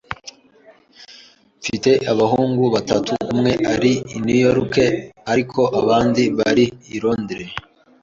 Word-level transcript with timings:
Mfite 1.59 1.91
abahungu 2.11 2.63
batatu. 2.75 3.11
Umwe 3.33 3.51
ari 3.73 3.93
i 4.15 4.17
New 4.25 4.39
York, 4.47 4.73
ariko 5.31 5.61
abandi 5.79 6.23
bari 6.37 6.65
i 6.93 6.95
Londres. 7.03 7.51